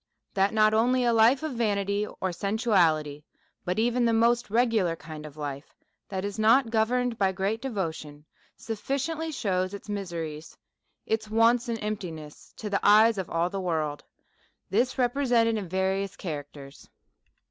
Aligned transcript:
IThat 0.33 0.49
7iot 0.53 0.73
only 0.73 1.03
a 1.03 1.13
Life 1.13 1.43
of 1.43 1.51
vanity 1.51 2.07
or 2.07 2.31
sensuality, 2.31 3.21
but 3.63 3.77
even 3.77 4.03
the 4.03 4.13
most 4.13 4.49
regular 4.49 4.95
kind 4.95 5.27
of 5.27 5.37
Life 5.37 5.75
that 6.09 6.25
is 6.25 6.39
not 6.39 6.71
governed 6.71 7.19
by 7.19 7.31
great 7.31 7.61
Devotion, 7.61 8.25
sufficiently 8.57 9.31
shews 9.31 9.75
its 9.75 9.89
miseries, 9.89 10.57
its 11.05 11.29
wants, 11.29 11.69
and 11.69 11.77
emptiness, 11.83 12.51
to 12.57 12.67
the 12.67 12.79
eyes 12.81 13.19
of 13.19 13.29
all 13.29 13.51
the 13.51 13.61
world; 13.61 14.03
this 14.71 14.97
represented 14.97 15.55
in 15.55 15.69
various 15.69 16.15
Characters. 16.15 16.89